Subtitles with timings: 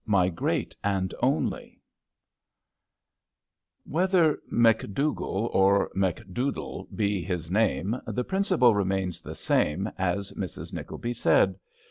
[0.07, 1.79] MY GEEAT AND ONLY
[3.87, 10.73] T\7HETHER Macdougal or Macdoodle be his ^^ name, the principle remains the same, as Mrs.
[10.73, 11.59] Niekleby said.